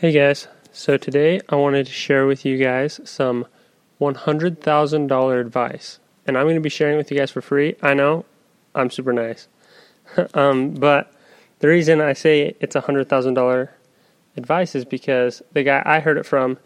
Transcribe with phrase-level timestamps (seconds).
[0.00, 3.44] Hey guys, so today I wanted to share with you guys some
[4.00, 5.98] $100,000 advice.
[6.26, 7.76] And I'm going to be sharing with you guys for free.
[7.82, 8.24] I know,
[8.74, 9.46] I'm super nice.
[10.32, 11.12] um, but
[11.58, 13.68] the reason I say it's $100,000
[14.38, 16.56] advice is because the guy I heard it from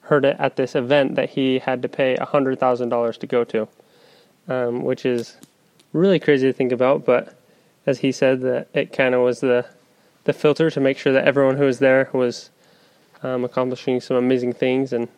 [0.00, 3.68] heard it at this event that he had to pay $100,000 to go to,
[4.48, 5.36] um, which is
[5.92, 7.04] really crazy to think about.
[7.04, 7.38] But
[7.86, 9.66] as he said, that it kind of was the
[10.24, 12.50] the filter to make sure that everyone who was there was
[13.22, 15.08] um, accomplishing some amazing things, and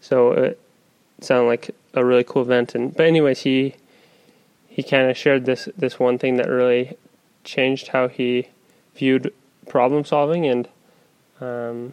[0.00, 0.60] so it
[1.20, 2.74] sounded like a really cool event.
[2.74, 3.74] And but anyways, he
[4.68, 6.96] he kind of shared this this one thing that really
[7.44, 8.48] changed how he
[8.94, 9.32] viewed
[9.68, 10.68] problem solving and
[11.40, 11.92] um,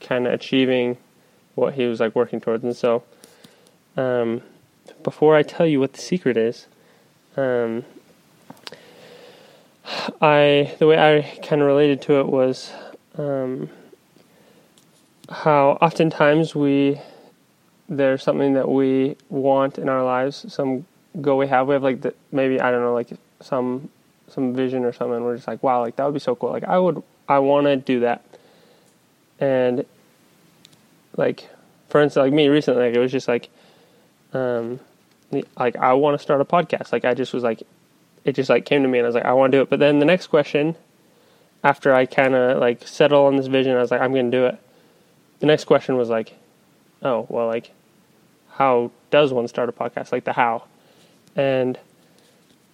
[0.00, 0.96] kind of achieving
[1.54, 2.64] what he was like working towards.
[2.64, 3.02] And so,
[3.96, 4.42] um,
[5.02, 6.66] before I tell you what the secret is,
[7.36, 7.84] um,
[10.20, 12.72] I the way I kind of related to it was
[13.16, 13.70] um,
[15.30, 17.00] how oftentimes we
[17.88, 20.86] there's something that we want in our lives, some
[21.20, 21.66] goal we have.
[21.66, 23.90] We have like the, maybe I don't know, like some
[24.28, 25.22] some vision or something.
[25.22, 26.50] We're just like, wow, like that would be so cool.
[26.50, 28.24] Like I would, I want to do that.
[29.38, 29.84] And
[31.16, 31.48] like,
[31.88, 33.50] for instance, like me recently, like it was just like,
[34.32, 34.80] um,
[35.58, 36.92] like I want to start a podcast.
[36.92, 37.62] Like I just was like,
[38.24, 39.68] it just like came to me, and I was like, I want to do it.
[39.68, 40.76] But then the next question,
[41.62, 44.46] after I kind of like settle on this vision, I was like, I'm to do
[44.46, 44.58] it
[45.44, 46.32] the next question was like,
[47.02, 47.70] oh, well, like,
[48.52, 50.10] how does one start a podcast?
[50.10, 50.64] Like the how.
[51.36, 51.78] And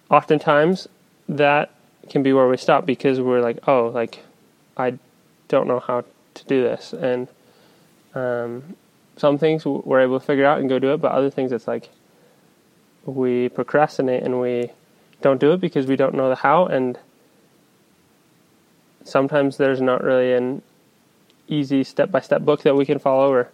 [0.09, 0.87] oftentimes
[1.27, 1.75] that
[2.09, 4.23] can be where we stop because we're like, oh, like,
[4.77, 4.97] I
[5.49, 6.05] don't know how
[6.35, 6.93] to do this.
[6.93, 7.27] And
[8.15, 8.77] um,
[9.17, 11.67] some things we're able to figure out and go do it, but other things it's
[11.67, 11.89] like
[13.03, 14.71] we procrastinate and we
[15.21, 16.67] don't do it because we don't know the how.
[16.67, 16.97] And
[19.03, 20.61] sometimes there's not really an
[21.51, 23.49] easy step by step book that we can follow, or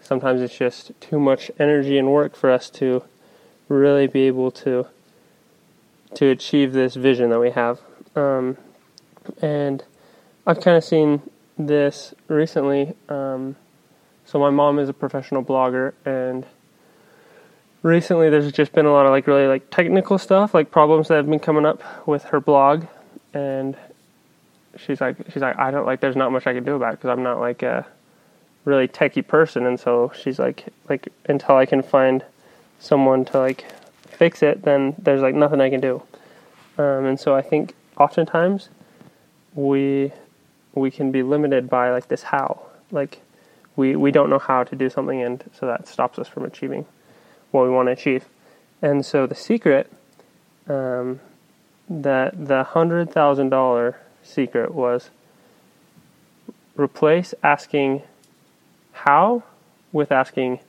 [0.00, 3.02] sometimes it's just too much energy and work for us to
[3.68, 4.86] really be able to
[6.14, 7.80] to achieve this vision that we have.
[8.14, 8.58] Um,
[9.40, 9.82] and
[10.46, 11.22] I've kind of seen
[11.58, 12.94] this recently.
[13.08, 13.56] Um,
[14.24, 16.44] so my mom is a professional blogger, and
[17.82, 21.16] recently there's just been a lot of like really like technical stuff, like problems that
[21.16, 22.84] have been coming up with her blog,
[23.32, 23.76] and
[24.76, 27.00] she's like she's like I don't like there's not much I can do about it
[27.00, 27.86] because I'm not like a
[28.64, 29.66] really techie person.
[29.66, 32.24] And so she's like like until I can find
[32.78, 33.64] someone to like
[34.06, 36.02] fix it then there's like nothing I can do.
[36.78, 38.68] Um, and so I think oftentimes
[39.54, 40.12] we
[40.74, 42.66] we can be limited by like this how.
[42.90, 43.20] Like
[43.76, 46.86] we we don't know how to do something and so that stops us from achieving
[47.50, 48.26] what we want to achieve.
[48.80, 49.90] And so the secret
[50.68, 51.20] um,
[51.88, 55.10] that the hundred thousand dollar secret was
[56.76, 58.02] replace asking
[58.92, 59.42] how
[59.92, 60.60] with asking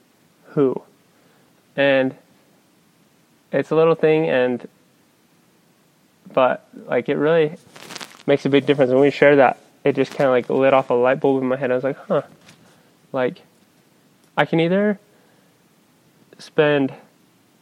[0.50, 0.82] who.
[1.76, 2.16] And
[3.52, 4.68] it's a little thing and
[6.34, 7.56] but like it really
[8.26, 8.90] makes a big difference.
[8.90, 11.42] And when we share that, it just kind of like lit off a light bulb
[11.42, 11.72] in my head.
[11.72, 12.24] I was like, huh,
[13.12, 13.42] like
[14.38, 15.00] I can either
[16.38, 16.94] spend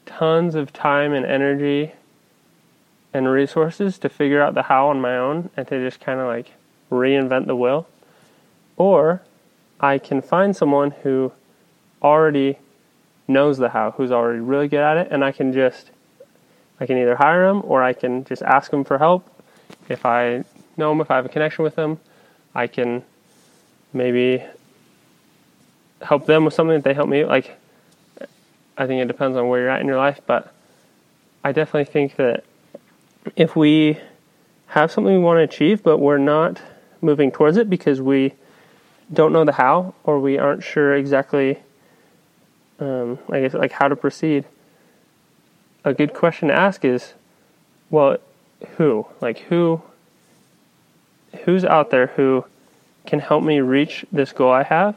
[0.05, 1.91] tons of time and energy
[3.13, 6.27] and resources to figure out the how on my own and to just kind of
[6.27, 6.51] like
[6.89, 7.87] reinvent the wheel.
[8.77, 9.21] Or
[9.79, 11.31] I can find someone who
[12.01, 12.57] already
[13.27, 15.91] knows the how, who's already really good at it, and I can just,
[16.79, 19.27] I can either hire them or I can just ask them for help.
[19.89, 20.43] If I
[20.77, 21.99] know them, if I have a connection with them,
[22.55, 23.03] I can
[23.93, 24.43] maybe
[26.01, 27.25] help them with something that they help me.
[27.25, 27.57] Like,
[28.77, 30.53] I think it depends on where you're at in your life, but
[31.43, 32.43] I definitely think that
[33.35, 33.97] if we
[34.67, 36.61] have something we want to achieve, but we're not
[37.01, 38.33] moving towards it because we
[39.11, 41.59] don't know the how or we aren't sure exactly,
[42.79, 44.45] um, I guess, like how to proceed,
[45.83, 47.13] a good question to ask is,
[47.89, 48.17] well,
[48.77, 49.05] who?
[49.19, 49.81] Like who?
[51.43, 52.45] Who's out there who
[53.05, 54.95] can help me reach this goal I have,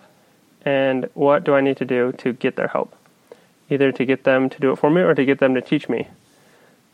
[0.64, 2.94] and what do I need to do to get their help?
[3.70, 5.88] Either to get them to do it for me or to get them to teach
[5.88, 6.08] me.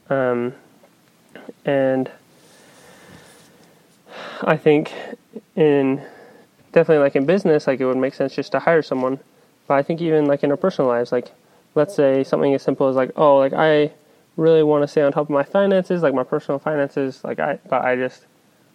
[0.08, 0.54] Um,
[1.64, 2.10] and
[4.42, 4.92] I think
[5.56, 6.02] in
[6.72, 9.20] definitely like in business, like it would make sense just to hire someone.
[9.66, 11.32] But I think even like in our personal lives, like
[11.74, 13.92] let's say something as simple as like, oh, like I
[14.36, 17.58] really want to stay on top of my finances, like my personal finances, like I,
[17.68, 18.26] but I just,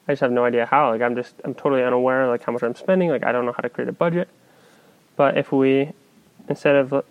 [0.07, 0.91] I just have no idea how.
[0.91, 3.09] Like I'm just, I'm totally unaware like how much I'm spending.
[3.09, 4.29] Like I don't know how to create a budget.
[5.15, 5.91] But if we,
[6.49, 7.03] instead of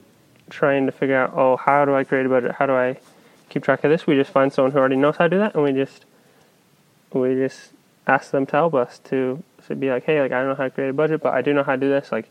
[0.50, 2.52] trying to figure out, oh, how do I create a budget?
[2.52, 2.98] How do I
[3.48, 4.06] keep track of this.
[4.06, 6.04] We just find someone who already knows how to do that, and we just
[7.12, 7.70] we just
[8.06, 10.64] ask them to help us to so be like, hey, like I don't know how
[10.64, 12.12] to create a budget, but I do know how to do this.
[12.12, 12.28] Like,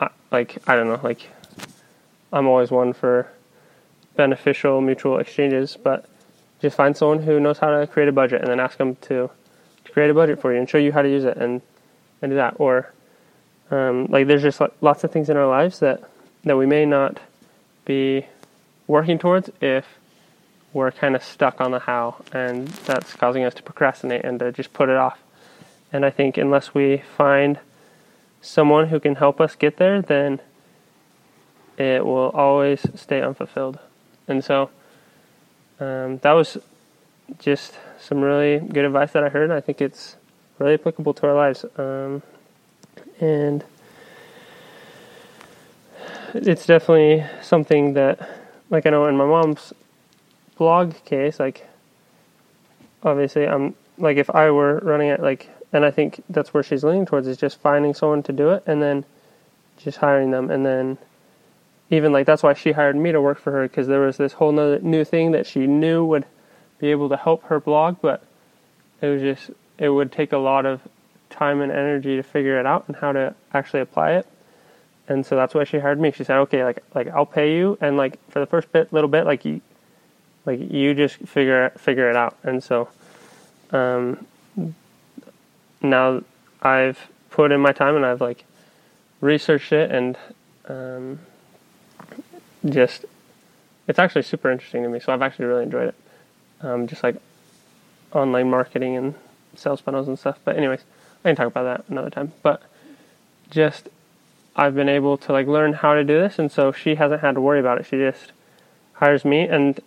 [0.00, 1.28] I, like I don't know, like
[2.32, 3.28] I'm always one for
[4.16, 6.06] beneficial mutual exchanges, but
[6.60, 9.30] just find someone who knows how to create a budget and then ask them to,
[9.84, 11.60] to create a budget for you and show you how to use it and
[12.22, 12.56] and do that.
[12.58, 12.92] Or
[13.70, 16.02] um, like there's just lots of things in our lives that
[16.44, 17.18] that we may not
[17.84, 18.26] be
[18.86, 19.84] working towards if
[20.72, 24.52] we're kind of stuck on the how, and that's causing us to procrastinate and to
[24.52, 25.18] just put it off.
[25.92, 27.58] And I think unless we find
[28.40, 30.40] someone who can help us get there, then
[31.78, 33.78] it will always stay unfulfilled.
[34.28, 34.70] And so
[35.80, 36.58] um, that was
[37.38, 39.50] just some really good advice that I heard.
[39.50, 40.16] I think it's
[40.58, 41.64] really applicable to our lives.
[41.76, 42.22] Um,
[43.20, 43.64] and
[46.34, 48.28] it's definitely something that,
[48.70, 49.72] like I know in my mom's
[50.58, 51.66] blog case, like
[53.02, 56.84] obviously I'm like if I were running it like and I think that's where she's
[56.84, 59.04] leaning towards is just finding someone to do it and then
[59.78, 60.50] just hiring them.
[60.50, 60.98] And then
[61.90, 64.34] even like that's why she hired me to work for her because there was this
[64.34, 66.24] whole new thing that she knew would
[66.78, 68.22] be able to help her blog but
[69.00, 70.80] it was just it would take a lot of
[71.30, 74.26] time and energy to figure it out and how to actually apply it
[75.08, 77.78] and so that's why she hired me she said okay like like I'll pay you
[77.80, 79.60] and like for the first bit little bit like you
[80.46, 82.36] like you just figure figure it out.
[82.44, 82.88] And so
[83.72, 84.24] um,
[85.82, 86.22] now
[86.62, 88.44] I've put in my time and I've like
[89.20, 90.16] researched it and
[90.68, 91.18] um,
[92.64, 93.04] just
[93.88, 95.00] it's actually super interesting to me.
[95.00, 95.94] So I've actually really enjoyed it.
[96.62, 97.16] Um, just like
[98.12, 99.14] online marketing and
[99.56, 100.38] sales funnels and stuff.
[100.44, 100.80] But anyways,
[101.24, 102.32] I can talk about that another time.
[102.42, 102.62] But
[103.50, 103.88] just
[104.58, 107.34] I've been able to like learn how to do this, and so she hasn't had
[107.34, 107.86] to worry about it.
[107.86, 108.32] She just
[108.94, 109.78] hires me, and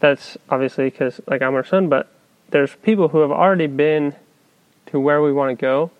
[0.00, 2.12] that's obviously because like I'm her son, but
[2.50, 4.14] there's people who have already been
[4.86, 5.90] to where we want to go,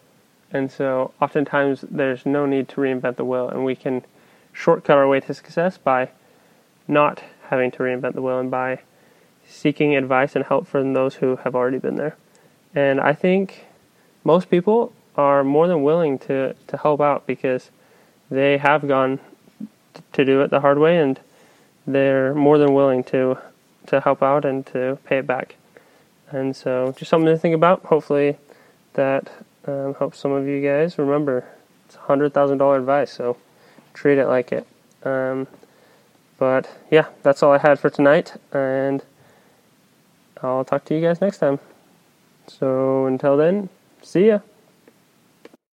[0.52, 4.04] and so oftentimes there's no need to reinvent the wheel, and we can
[4.52, 6.10] shortcut our way to success by
[6.86, 8.80] not having to reinvent the wheel and by
[9.46, 12.16] seeking advice and help from those who have already been there.
[12.74, 13.64] And I think
[14.22, 17.70] most people are more than willing to, to help out because
[18.30, 19.20] they have gone
[20.12, 21.20] to do it the hard way and
[21.86, 23.38] they're more than willing to
[23.86, 25.56] to help out and to pay it back.
[26.30, 27.84] And so, just something to think about.
[27.86, 28.36] Hopefully,
[28.94, 29.30] that
[29.66, 30.98] um, helps some of you guys.
[30.98, 31.44] Remember,
[31.86, 33.36] it's hundred thousand dollar advice, so
[33.94, 34.66] treat it like it.
[35.02, 35.48] Um,
[36.38, 39.02] but yeah, that's all I had for tonight, and
[40.42, 41.58] I'll talk to you guys next time.
[42.46, 43.68] So until then,
[44.02, 44.40] see ya.